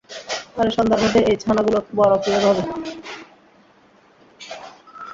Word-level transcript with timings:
আরে 0.57 0.71
সন্ধ্যার 0.71 1.01
মধ্যে 1.03 1.19
এই 1.29 1.37
ছানাগুলা 1.43 1.79
বড় 1.95 2.13
কিভাবে 2.23 2.45
হবে? 2.49 2.63